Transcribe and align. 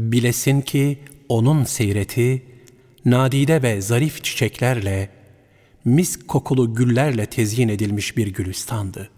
Bilesin 0.00 0.60
ki 0.60 0.98
onun 1.28 1.64
seyreti, 1.64 2.42
nadide 3.04 3.62
ve 3.62 3.80
zarif 3.80 4.24
çiçeklerle, 4.24 5.08
mis 5.84 6.26
kokulu 6.26 6.74
güllerle 6.74 7.26
tezyin 7.26 7.68
edilmiş 7.68 8.16
bir 8.16 8.26
gülistandı. 8.26 9.10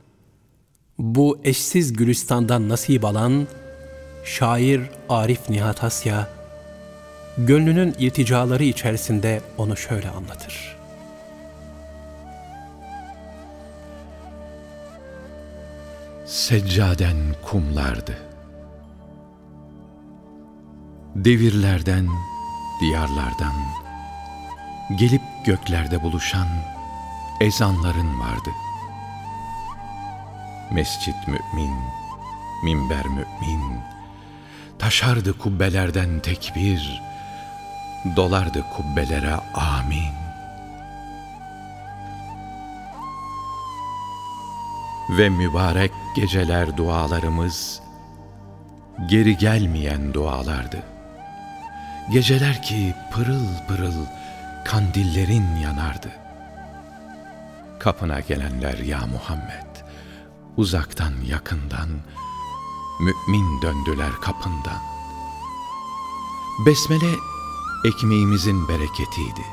Bu 0.98 1.38
eşsiz 1.44 1.92
gülistandan 1.92 2.68
nasip 2.68 3.04
alan, 3.04 3.46
şair 4.24 4.80
Arif 5.08 5.50
Nihat 5.50 5.84
Asya, 5.84 6.28
gönlünün 7.38 7.94
irticaları 7.98 8.64
içerisinde 8.64 9.40
onu 9.58 9.76
şöyle 9.76 10.10
anlatır. 10.10 10.76
Seccaden 16.26 17.16
kumlardı. 17.42 18.31
Devirlerden, 21.24 22.08
diyarlardan, 22.80 23.54
gelip 24.96 25.22
göklerde 25.44 26.02
buluşan 26.02 26.48
ezanların 27.40 28.20
vardı. 28.20 28.50
Mescit 30.70 31.14
mümin, 31.26 31.74
minber 32.64 33.06
mümin, 33.06 33.80
taşardı 34.78 35.38
kubbelerden 35.38 36.20
tekbir, 36.20 37.02
dolardı 38.16 38.64
kubbelere 38.76 39.34
amin. 39.54 40.14
Ve 45.10 45.28
mübarek 45.28 45.92
geceler 46.16 46.76
dualarımız, 46.76 47.82
geri 49.08 49.36
gelmeyen 49.36 50.14
dualardı. 50.14 50.92
Geceler 52.10 52.62
ki 52.62 52.94
pırıl 53.12 53.46
pırıl 53.68 54.06
kandillerin 54.64 55.56
yanardı. 55.56 56.10
Kapına 57.78 58.20
gelenler 58.20 58.78
ya 58.78 59.06
Muhammed, 59.06 59.76
uzaktan 60.56 61.12
yakından, 61.26 61.88
mümin 63.00 63.62
döndüler 63.62 64.12
kapından. 64.12 64.82
Besmele 66.66 67.14
ekmeğimizin 67.84 68.68
bereketiydi. 68.68 69.44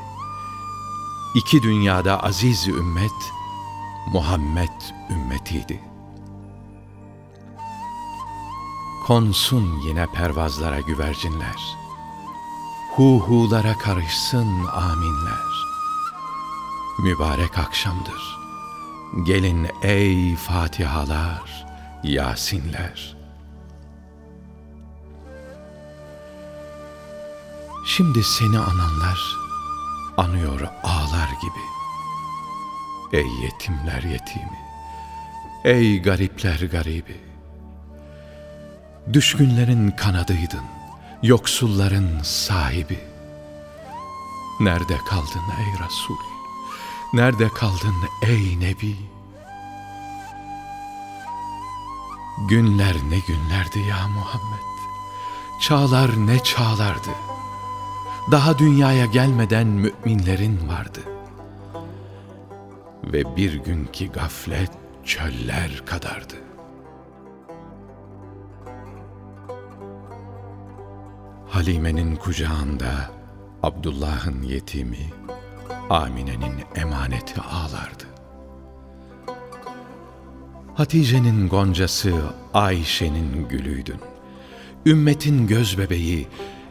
İki 1.34 1.62
dünyada 1.62 2.22
aziz 2.22 2.68
ümmet, 2.68 3.32
Muhammed 4.12 4.80
ümmetiydi. 5.10 5.80
Konsun 9.06 9.80
yine 9.86 10.06
pervazlara 10.06 10.80
güvercinler. 10.80 11.76
Hu 12.96 13.20
hulara 13.20 13.78
karışsın 13.78 14.66
aminler. 14.66 15.50
Mübarek 16.98 17.58
akşamdır. 17.58 18.38
Gelin 19.26 19.68
ey 19.82 20.36
Fatihalar, 20.36 21.66
Yasinler. 22.02 23.16
Şimdi 27.86 28.24
seni 28.24 28.58
ananlar 28.58 29.36
anıyor 30.16 30.60
ağlar 30.82 31.28
gibi. 31.42 31.64
Ey 33.12 33.28
yetimler 33.42 34.02
yetimi, 34.02 34.58
ey 35.64 36.02
garipler 36.02 36.60
garibi. 36.60 37.20
Düşkünlerin 39.12 39.90
kanadıydın, 39.90 40.64
yoksulların 41.22 42.22
sahibi. 42.22 42.98
Nerede 44.60 44.96
kaldın 44.96 45.42
ey 45.58 45.86
Resul? 45.86 46.16
Nerede 47.12 47.48
kaldın 47.48 47.94
ey 48.22 48.60
Nebi? 48.60 48.96
Günler 52.48 52.94
ne 52.94 53.18
günlerdi 53.18 53.78
ya 53.78 54.08
Muhammed. 54.08 54.60
Çağlar 55.60 56.26
ne 56.26 56.42
çağlardı. 56.42 57.10
Daha 58.30 58.58
dünyaya 58.58 59.06
gelmeden 59.06 59.66
müminlerin 59.66 60.68
vardı. 60.68 61.00
Ve 63.04 63.36
bir 63.36 63.54
günkü 63.54 64.06
gaflet 64.06 64.70
çöller 65.04 65.82
kadardı. 65.86 66.34
Halime'nin 71.60 72.16
kucağında 72.16 73.10
Abdullah'ın 73.62 74.42
yetimi, 74.42 75.10
Amine'nin 75.90 76.54
emaneti 76.76 77.40
ağlardı. 77.40 78.04
Hatice'nin 80.74 81.48
goncası 81.48 82.12
Ayşe'nin 82.54 83.48
gülüydün. 83.48 84.00
Ümmetin 84.86 85.46
göz 85.46 85.78
bebeği, 85.78 86.28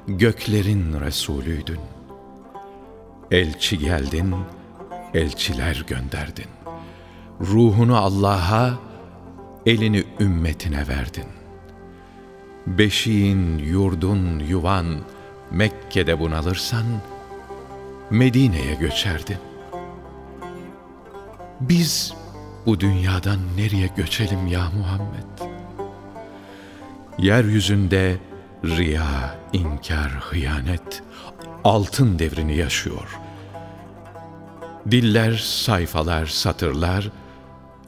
göklerin 0.07 1.01
Resulüydün. 1.01 1.79
Elçi 3.31 3.77
geldin, 3.77 4.35
elçiler 5.13 5.85
gönderdin. 5.87 6.49
Ruhunu 7.41 7.97
Allah'a, 7.97 8.79
elini 9.65 10.03
ümmetine 10.19 10.87
verdin. 10.87 11.38
Beşiğin, 12.67 13.57
yurdun, 13.57 14.39
yuvan 14.39 14.85
Mekke'de 15.51 16.19
bunalırsan 16.19 16.85
Medine'ye 18.09 18.73
göçerdin. 18.73 19.37
Biz 21.59 22.13
bu 22.65 22.79
dünyadan 22.79 23.39
nereye 23.57 23.89
göçelim 23.97 24.47
ya 24.47 24.71
Muhammed? 24.77 25.51
Yeryüzünde 27.17 28.17
riya, 28.65 29.35
inkar, 29.53 30.11
hıyanet 30.11 31.03
altın 31.63 32.19
devrini 32.19 32.57
yaşıyor. 32.57 33.19
Diller, 34.91 35.33
sayfalar, 35.33 36.25
satırlar 36.25 37.11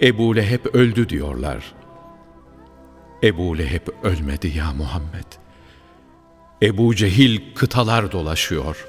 Ebu 0.02 0.36
Leheb 0.36 0.66
öldü 0.74 1.10
diyorlar.'' 1.10 1.81
Ebu 3.24 3.58
Leheb 3.58 3.88
ölmedi 4.04 4.58
ya 4.58 4.74
Muhammed. 4.74 5.26
Ebu 6.62 6.96
Cehil 6.96 7.56
kıtalar 7.56 8.12
dolaşıyor. 8.12 8.88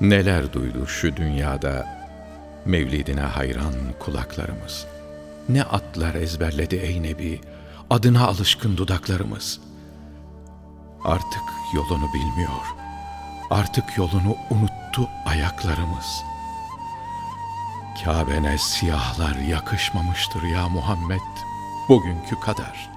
Neler 0.00 0.52
duydu 0.52 0.86
şu 0.86 1.16
dünyada 1.16 1.86
mevlidine 2.64 3.20
hayran 3.20 3.74
kulaklarımız. 3.98 4.86
Ne 5.48 5.62
atlar 5.62 6.14
ezberledi 6.14 6.76
ey 6.76 7.02
Nebi, 7.02 7.40
adına 7.90 8.26
alışkın 8.26 8.76
dudaklarımız. 8.76 9.60
Artık 11.04 11.42
yolunu 11.74 12.08
bilmiyor, 12.14 12.66
artık 13.50 13.98
yolunu 13.98 14.36
unuttu 14.50 15.08
ayaklarımız.'' 15.26 16.29
Kabe'ne 18.04 18.58
siyahlar 18.58 19.36
yakışmamıştır 19.36 20.42
ya 20.42 20.68
Muhammed 20.68 21.20
bugünkü 21.88 22.40
kadar. 22.40 22.90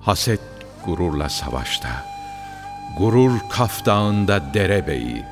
Haset 0.00 0.40
gururla 0.84 1.28
savaşta, 1.28 2.06
gurur 2.98 3.38
Kaf 3.50 3.86
Dağı'nda 3.86 4.54
derebeyi. 4.54 5.24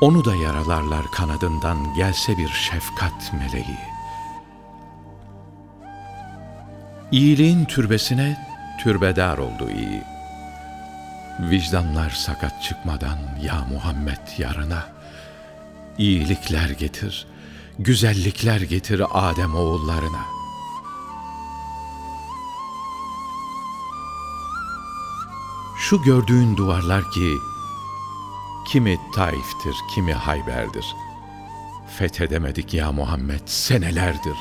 Onu 0.00 0.24
da 0.24 0.34
yaralarlar 0.34 1.06
kanadından 1.12 1.94
gelse 1.94 2.38
bir 2.38 2.48
şefkat 2.48 3.32
meleği. 3.32 3.78
İyiliğin 7.12 7.64
türbesine 7.64 8.36
türbedar 8.80 9.38
oldu 9.38 9.70
iyi. 9.70 10.02
Vicdanlar 11.40 12.10
sakat 12.10 12.62
çıkmadan 12.62 13.18
ya 13.42 13.64
Muhammed 13.72 14.38
yarına.'' 14.38 15.03
İyilikler 15.98 16.70
getir, 16.70 17.26
güzellikler 17.78 18.60
getir 18.60 19.02
Adem 19.10 19.54
oğullarına. 19.54 20.26
Şu 25.78 26.02
gördüğün 26.02 26.56
duvarlar 26.56 27.10
ki, 27.10 27.34
kimi 28.68 29.00
Taif'tir, 29.14 29.74
kimi 29.94 30.14
Hayber'dir. 30.14 30.96
Fethedemedik 31.98 32.74
ya 32.74 32.92
Muhammed 32.92 33.40
senelerdir. 33.46 34.36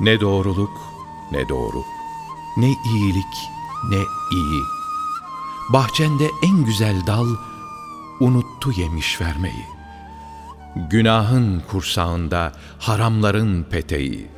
Ne 0.00 0.20
doğruluk, 0.20 0.80
ne 1.32 1.48
doğru, 1.48 1.84
ne 2.56 2.74
iyilik, 2.84 3.50
ne 3.90 4.02
iyi. 4.32 4.62
Bahçende 5.72 6.30
en 6.42 6.64
güzel 6.64 7.06
dal, 7.06 7.26
unuttu 8.20 8.72
yemiş 8.72 9.20
vermeyi. 9.20 9.66
Günahın 10.76 11.62
kursağında 11.70 12.52
haramların 12.78 13.64
peteği. 13.64 14.30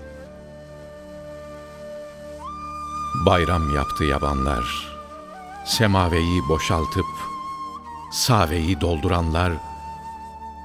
Bayram 3.26 3.74
yaptı 3.74 4.04
yabanlar, 4.04 4.88
semaveyi 5.64 6.48
boşaltıp, 6.48 7.06
saveyi 8.12 8.80
dolduranlar, 8.80 9.52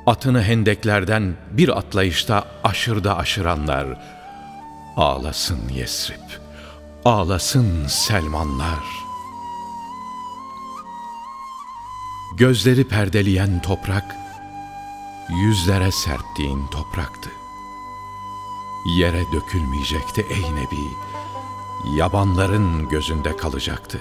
atını 0.06 0.44
hendeklerden 0.44 1.36
bir 1.52 1.78
atlayışta 1.78 2.46
aşırda 2.64 3.18
aşıranlar, 3.18 3.88
ağlasın 4.98 5.70
Yesrib, 5.70 6.30
ağlasın 7.06 7.88
Selmanlar. 7.88 9.11
Gözleri 12.38 12.84
perdeleyen 12.84 13.62
toprak, 13.62 14.16
yüzlere 15.30 15.92
serptiğin 15.92 16.68
topraktı. 16.68 17.30
Yere 18.98 19.24
dökülmeyecekti 19.34 20.26
ey 20.30 20.56
Nebi, 20.56 20.88
yabanların 21.98 22.90
gözünde 22.90 23.38
kalacaktı. 23.38 23.98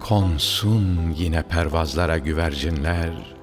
Konsun 0.00 1.14
yine 1.16 1.42
pervazlara 1.42 2.18
güvercinler, 2.18 3.34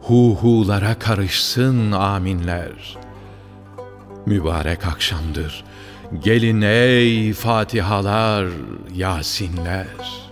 hu 0.00 0.38
hulara 0.40 0.98
karışsın 0.98 1.92
aminler. 1.92 2.98
Mübarek 4.26 4.86
akşamdır, 4.86 5.64
gelin 6.22 6.60
ey 6.60 7.32
Fatihalar, 7.32 8.46
Yasinler.'' 8.94 10.23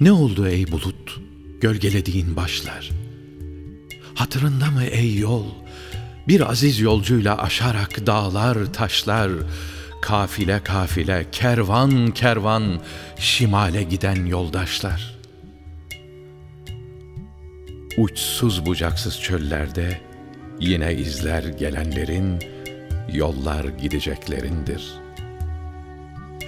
Ne 0.00 0.12
oldu 0.12 0.48
ey 0.48 0.72
bulut, 0.72 1.20
gölgelediğin 1.60 2.36
başlar? 2.36 2.90
Hatırında 4.14 4.70
mı 4.70 4.84
ey 4.84 5.18
yol, 5.18 5.44
bir 6.28 6.50
aziz 6.50 6.80
yolcuyla 6.80 7.38
aşarak 7.38 8.06
dağlar, 8.06 8.72
taşlar, 8.72 9.30
kafile 10.02 10.60
kafile, 10.64 11.26
kervan 11.32 12.10
kervan, 12.10 12.80
şimale 13.18 13.82
giden 13.82 14.26
yoldaşlar. 14.26 15.16
Uçsuz 17.98 18.66
bucaksız 18.66 19.20
çöllerde 19.20 20.00
yine 20.60 20.94
izler 20.94 21.44
gelenlerin, 21.44 22.38
yollar 23.12 23.64
gideceklerindir. 23.64 24.94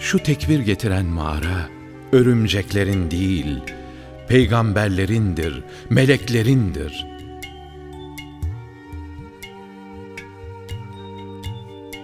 Şu 0.01 0.19
tekbir 0.19 0.61
getiren 0.61 1.07
mağara, 1.07 1.78
örümceklerin 2.13 3.11
değil, 3.11 3.61
peygamberlerindir, 4.29 5.63
meleklerindir. 5.91 7.07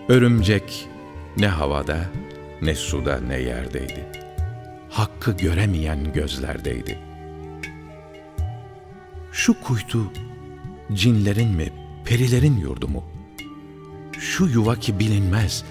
Örümcek 0.09 0.89
ne 1.37 1.49
havada, 1.49 1.99
ne 2.63 2.75
suda, 2.75 3.21
ne 3.21 3.41
yerdeydi. 3.41 4.05
Hakkı 4.91 5.33
göremeyen 5.33 6.13
gözlerdeydi. 6.13 6.99
Şu 9.33 9.61
kuytu 9.61 10.13
cinlerin 10.93 11.49
mi, 11.49 11.73
perilerin 12.05 12.57
yurdu 12.57 12.89
mu? 12.89 13.05
Şu 14.19 14.47
yuva 14.47 14.77
ki 14.77 14.99
bilinmez, 14.99 15.65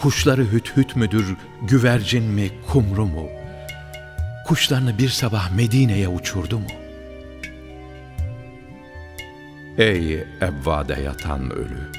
kuşları 0.00 0.44
hüt 0.44 0.76
hüt 0.76 0.96
müdür, 0.96 1.36
güvercin 1.62 2.24
mi, 2.24 2.50
kumru 2.66 3.06
mu?'' 3.06 3.43
Kuşlarını 4.44 4.98
bir 4.98 5.08
sabah 5.08 5.50
Medine'ye 5.50 6.08
uçurdu 6.08 6.58
mu? 6.58 6.66
Ey 9.78 10.14
evvade 10.40 11.00
yatan 11.00 11.50
ölü! 11.50 11.92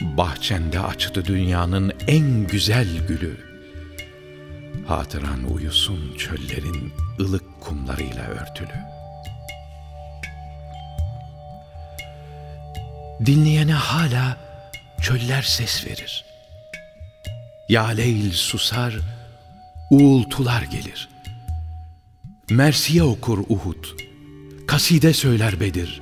Bahçende 0.00 0.80
açtı 0.80 1.24
dünyanın 1.24 1.92
en 2.08 2.46
güzel 2.46 2.88
gülü. 3.08 3.36
Hatıran 4.86 5.52
uyusun 5.54 6.16
çöllerin 6.18 6.92
ılık 7.20 7.60
kumlarıyla 7.60 8.24
örtülü. 8.24 8.78
Dinleyene 13.26 13.72
hala 13.72 14.36
çöller 15.00 15.42
ses 15.42 15.86
verir. 15.86 16.24
Ya 17.68 17.86
Leyl 17.86 18.32
susar, 18.32 18.94
uğultular 19.90 20.62
gelir. 20.62 21.13
Mersiye 22.50 23.02
okur 23.02 23.38
Uhud, 23.48 23.84
kaside 24.66 25.12
söyler 25.12 25.60
Bedir. 25.60 26.00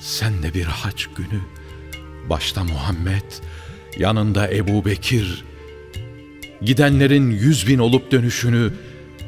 Sen 0.00 0.42
de 0.42 0.54
bir 0.54 0.64
haç 0.64 1.06
günü, 1.06 1.40
başta 2.30 2.64
Muhammed, 2.64 3.22
yanında 3.96 4.50
Ebu 4.50 4.84
Bekir, 4.84 5.44
gidenlerin 6.62 7.30
yüz 7.30 7.68
bin 7.68 7.78
olup 7.78 8.12
dönüşünü 8.12 8.72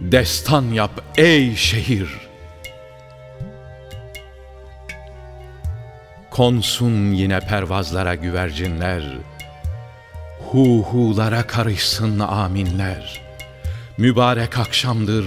destan 0.00 0.62
yap 0.62 1.04
ey 1.16 1.56
şehir. 1.56 2.08
Konsun 6.30 7.12
yine 7.12 7.40
pervazlara 7.40 8.14
güvercinler, 8.14 9.18
hu 10.40 10.82
hulara 10.82 11.46
karışsın 11.46 12.18
aminler.'' 12.18 13.29
Mübarek 14.00 14.58
akşamdır, 14.58 15.24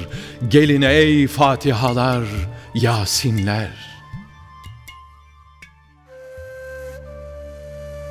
gelin 0.47 0.81
ey 0.81 1.27
Fatihalar, 1.27 2.23
Yasinler. 2.75 3.71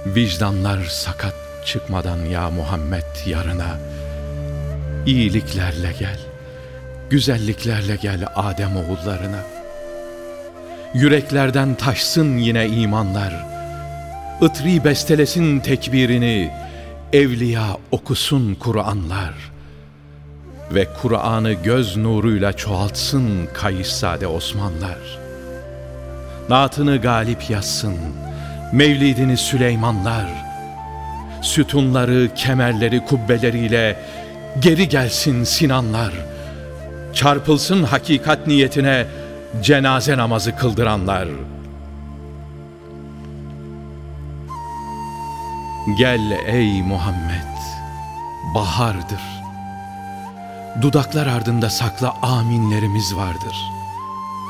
Vicdanlar 0.07 0.85
sakat 0.85 1.35
çıkmadan 1.67 2.25
ya 2.25 2.51
Muhammed 2.51 3.27
yarına, 3.27 3.79
iyiliklerle 5.07 5.93
gel, 5.99 6.21
güzelliklerle 7.11 7.97
gel 7.97 8.27
Adem 8.35 8.77
oğullarına. 8.77 9.41
Yüreklerden 10.95 11.75
taşsın 11.75 12.39
yine 12.39 12.67
imanlar, 12.69 13.47
ıtri 14.43 14.85
bestelesin 14.85 15.61
tekbirini, 15.61 16.51
evliya 17.13 17.77
okusun 17.91 18.55
Kur'anlar.'' 18.55 19.53
Ve 20.75 20.89
Kur'an'ı 21.03 21.53
göz 21.53 21.97
nuruyla 21.97 22.53
çoğaltsın 22.53 23.49
Kayıssade 23.55 24.27
Osmanlar. 24.27 24.99
Naatını 26.49 26.97
galip 26.97 27.51
yazsın, 27.51 27.97
mevlidini 28.73 29.37
Süleymanlar, 29.37 30.27
sütunları, 31.43 32.29
kemerleri, 32.35 33.05
kubbeleriyle 33.05 33.97
geri 34.61 34.89
gelsin 34.89 35.45
Sinanlar, 35.45 36.13
çarpılsın 37.15 37.83
hakikat 37.83 38.47
niyetine 38.47 39.07
cenaze 39.63 40.17
namazı 40.17 40.57
kıldıranlar. 40.57 41.29
Gel 45.99 46.31
ey 46.47 46.83
Muhammed, 46.83 47.53
bahardır.'' 48.55 49.42
Dudaklar 50.81 51.27
ardında 51.27 51.71
sakla 51.71 52.15
aminlerimiz 52.23 53.17
vardır. 53.17 53.57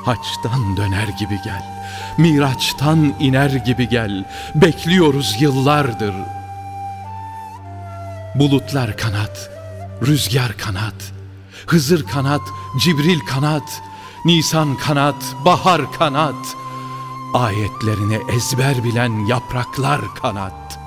Haçtan 0.04 0.76
döner 0.76 1.08
gibi 1.08 1.40
gel, 1.44 1.64
Miraç'tan 2.18 3.14
iner 3.20 3.50
gibi 3.50 3.88
gel, 3.88 4.24
bekliyoruz 4.54 5.36
yıllardır. 5.40 6.14
Bulutlar 8.34 8.96
kanat, 8.96 9.50
rüzgar 10.06 10.56
kanat, 10.56 11.12
Hızır 11.66 12.06
kanat, 12.06 12.40
Cibril 12.80 13.20
kanat, 13.20 13.82
Nisan 14.24 14.76
kanat, 14.76 15.24
bahar 15.44 15.92
kanat, 15.92 16.56
ayetlerini 17.34 18.18
ezber 18.36 18.84
bilen 18.84 19.26
yapraklar 19.26 20.00
kanat. 20.22 20.78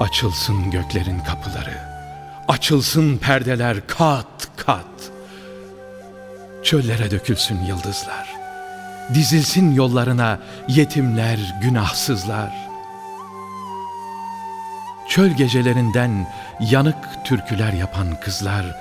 Açılsın 0.00 0.70
göklerin 0.70 1.20
kapıları, 1.20 1.89
Açılsın 2.50 3.18
perdeler 3.18 3.86
kat 3.86 4.48
kat. 4.56 5.12
Çöllere 6.62 7.10
dökülsün 7.10 7.64
yıldızlar. 7.64 8.34
Dizilsin 9.14 9.74
yollarına 9.74 10.38
yetimler, 10.68 11.38
günahsızlar. 11.62 12.52
Çöl 15.08 15.28
gecelerinden 15.28 16.32
yanık 16.60 17.24
türküler 17.24 17.72
yapan 17.72 18.20
kızlar 18.20 18.76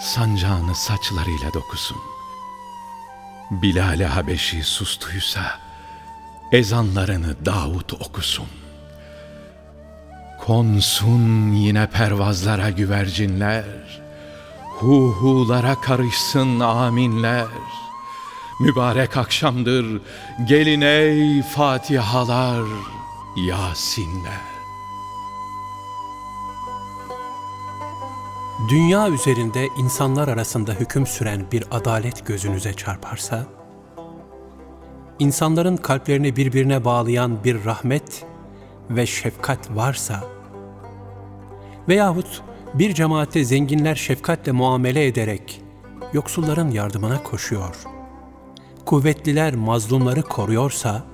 sancağını 0.00 0.74
saçlarıyla 0.74 1.54
dokusun. 1.54 1.98
Bilal-i 3.50 4.04
Habeşi 4.04 4.64
sustuysa 4.64 5.58
ezanlarını 6.52 7.46
Davut 7.46 7.92
okusun. 7.92 8.65
Konsun 10.46 11.52
yine 11.52 11.86
pervazlara 11.86 12.70
güvercinler, 12.70 13.64
hu 14.70 15.12
hulara 15.20 15.74
karışsın 15.80 16.60
aminler. 16.60 17.46
Mübarek 18.60 19.16
akşamdır, 19.16 20.00
gelin 20.48 20.80
ey 20.80 21.42
fatihalar, 21.42 22.64
yasinler. 23.36 24.46
Dünya 28.68 29.08
üzerinde 29.08 29.66
insanlar 29.78 30.28
arasında 30.28 30.72
hüküm 30.72 31.06
süren 31.06 31.46
bir 31.52 31.64
adalet 31.70 32.26
gözünüze 32.26 32.74
çarparsa, 32.74 33.46
insanların 35.18 35.76
kalplerini 35.76 36.36
birbirine 36.36 36.84
bağlayan 36.84 37.44
bir 37.44 37.64
rahmet 37.64 38.24
ve 38.90 39.06
şefkat 39.06 39.70
varsa 39.70 40.35
veyahut 41.88 42.42
bir 42.74 42.94
cemaatte 42.94 43.44
zenginler 43.44 43.94
şefkatle 43.94 44.52
muamele 44.52 45.06
ederek 45.06 45.62
yoksulların 46.12 46.70
yardımına 46.70 47.22
koşuyor, 47.22 47.76
kuvvetliler 48.84 49.54
mazlumları 49.54 50.22
koruyorsa, 50.22 51.04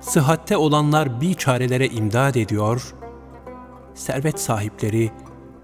sıhhatte 0.00 0.56
olanlar 0.56 1.20
bir 1.20 1.34
çarelere 1.34 1.88
imdad 1.88 2.34
ediyor, 2.34 2.94
servet 3.94 4.40
sahipleri 4.40 5.10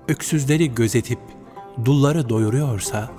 öksüzleri 0.08 0.74
gözetip 0.74 1.18
dulları 1.84 2.28
doyuruyorsa, 2.28 3.10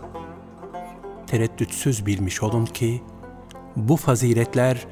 tereddütsüz 1.27 2.05
bilmiş 2.05 2.44
olun 2.44 2.65
ki, 2.65 3.01
bu 3.75 3.98
faziletler 3.98 4.88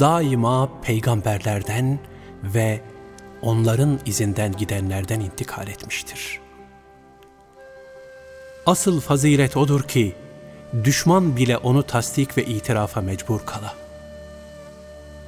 daima 0.00 0.68
peygamberlerden 0.82 1.98
ve 2.42 2.80
onların 3.42 3.98
izinden 4.06 4.52
gidenlerden 4.52 5.20
intikal 5.20 5.68
etmiştir. 5.68 6.40
Asıl 8.66 9.00
fazilet 9.00 9.56
odur 9.56 9.82
ki, 9.82 10.14
düşman 10.84 11.36
bile 11.36 11.56
onu 11.56 11.82
tasdik 11.82 12.38
ve 12.38 12.44
itirafa 12.44 13.00
mecbur 13.00 13.40
kala. 13.46 13.74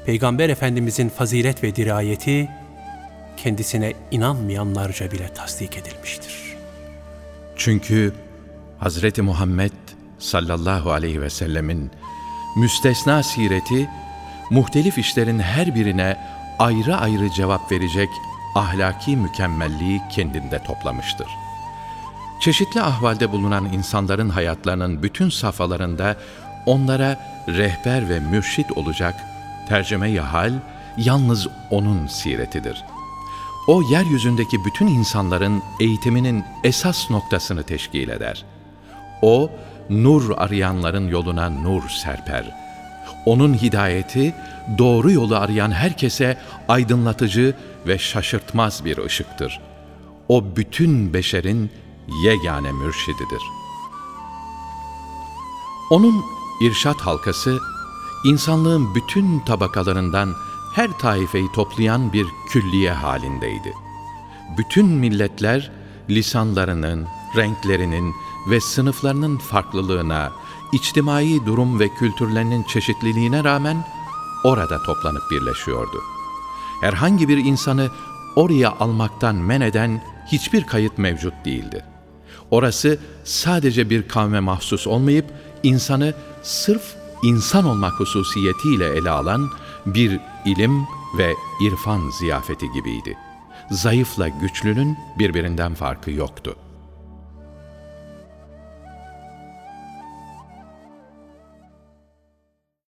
Peygamber 0.06 0.48
Efendimizin 0.48 1.08
fazilet 1.08 1.62
ve 1.62 1.76
dirayeti, 1.76 2.48
kendisine 3.36 3.92
inanmayanlarca 4.10 5.10
bile 5.10 5.28
tasdik 5.34 5.76
edilmiştir. 5.76 6.56
Çünkü 7.56 8.12
Hazreti 8.78 9.22
Muhammed 9.22 9.72
sallallahu 10.18 10.92
aleyhi 10.92 11.22
ve 11.22 11.30
sellemin 11.30 11.90
müstesna 12.56 13.22
sireti, 13.22 13.88
muhtelif 14.50 14.98
işlerin 14.98 15.38
her 15.38 15.74
birine 15.74 16.39
ayrı 16.60 16.96
ayrı 16.96 17.30
cevap 17.30 17.72
verecek 17.72 18.08
ahlaki 18.54 19.16
mükemmelliği 19.16 20.02
kendinde 20.10 20.62
toplamıştır. 20.62 21.26
Çeşitli 22.40 22.82
ahvalde 22.82 23.32
bulunan 23.32 23.64
insanların 23.64 24.28
hayatlarının 24.28 25.02
bütün 25.02 25.30
safhalarında 25.30 26.16
onlara 26.66 27.16
rehber 27.48 28.08
ve 28.08 28.20
mürşit 28.20 28.72
olacak 28.72 29.14
tercüme-i 29.68 30.20
hal 30.20 30.52
yalnız 30.96 31.48
onun 31.70 32.06
siretidir. 32.06 32.84
O 33.66 33.82
yeryüzündeki 33.82 34.64
bütün 34.64 34.86
insanların 34.86 35.62
eğitiminin 35.80 36.44
esas 36.64 37.10
noktasını 37.10 37.62
teşkil 37.62 38.08
eder. 38.08 38.44
O, 39.22 39.50
nur 39.90 40.38
arayanların 40.38 41.08
yoluna 41.08 41.50
nur 41.50 41.88
serper. 41.88 42.69
Onun 43.26 43.54
hidayeti, 43.54 44.34
doğru 44.78 45.10
yolu 45.10 45.36
arayan 45.36 45.70
herkese 45.70 46.38
aydınlatıcı 46.68 47.54
ve 47.86 47.98
şaşırtmaz 47.98 48.84
bir 48.84 48.98
ışıktır. 48.98 49.60
O 50.28 50.56
bütün 50.56 51.14
beşerin 51.14 51.70
yegane 52.24 52.72
mürşididir. 52.72 53.42
Onun 55.90 56.24
irşat 56.60 57.00
halkası, 57.00 57.58
insanlığın 58.24 58.94
bütün 58.94 59.40
tabakalarından 59.40 60.34
her 60.74 60.98
taifeyi 60.98 61.52
toplayan 61.52 62.12
bir 62.12 62.26
külliye 62.48 62.92
halindeydi. 62.92 63.74
Bütün 64.58 64.86
milletler 64.86 65.70
lisanlarının, 66.10 67.06
renklerinin 67.36 68.14
ve 68.50 68.60
sınıflarının 68.60 69.38
farklılığına, 69.38 70.32
içtimai 70.72 71.46
durum 71.46 71.80
ve 71.80 71.88
kültürlerinin 71.88 72.62
çeşitliliğine 72.62 73.44
rağmen 73.44 73.84
orada 74.44 74.82
toplanıp 74.82 75.22
birleşiyordu. 75.30 76.02
Herhangi 76.80 77.28
bir 77.28 77.38
insanı 77.38 77.90
oraya 78.36 78.70
almaktan 78.70 79.36
men 79.36 79.60
eden 79.60 80.02
hiçbir 80.32 80.64
kayıt 80.64 80.98
mevcut 80.98 81.34
değildi. 81.44 81.84
Orası 82.50 82.98
sadece 83.24 83.90
bir 83.90 84.08
kavme 84.08 84.40
mahsus 84.40 84.86
olmayıp 84.86 85.26
insanı 85.62 86.14
sırf 86.42 86.82
insan 87.22 87.64
olmak 87.64 88.00
hususiyetiyle 88.00 88.88
ele 88.88 89.10
alan 89.10 89.50
bir 89.86 90.20
ilim 90.44 90.86
ve 91.18 91.34
irfan 91.60 92.10
ziyafeti 92.10 92.72
gibiydi. 92.72 93.18
Zayıfla 93.70 94.28
güçlünün 94.28 94.98
birbirinden 95.18 95.74
farkı 95.74 96.10
yoktu.'' 96.10 96.69